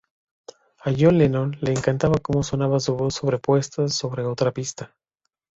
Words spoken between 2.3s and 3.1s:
sonaba su